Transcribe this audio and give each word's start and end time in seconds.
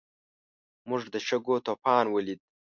موږ 0.89 1.01
د 1.13 1.15
شګو 1.27 1.55
طوفان 1.67 2.05
ولید. 2.09 2.39